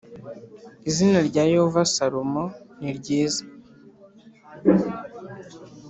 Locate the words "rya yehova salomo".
1.29-2.43